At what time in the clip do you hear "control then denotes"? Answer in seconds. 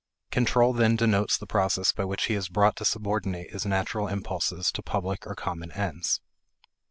0.31-1.37